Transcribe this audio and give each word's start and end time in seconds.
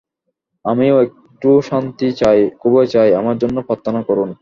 আমিও 0.65 0.95
একটু 1.01 1.49
শান্তি 1.61 2.07
চাই, 2.11 2.39
খুবই 2.61 2.85
চাই, 2.87 3.09
আমার 3.13 3.35
জন্য 3.37 3.57
প্রার্থনা 3.67 4.01
করুন। 4.03 4.29